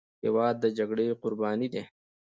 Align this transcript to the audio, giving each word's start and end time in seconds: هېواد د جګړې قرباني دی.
هېواد 0.23 0.55
د 0.63 0.65
جګړې 0.77 1.05
قرباني 1.21 1.67
دی. 1.73 1.83